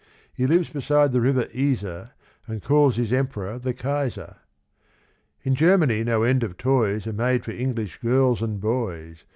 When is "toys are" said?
6.57-7.13